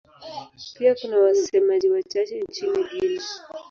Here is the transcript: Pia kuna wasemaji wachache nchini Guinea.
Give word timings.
Pia 0.75 0.95
kuna 0.95 1.17
wasemaji 1.19 1.89
wachache 1.89 2.39
nchini 2.49 2.83
Guinea. 2.83 3.21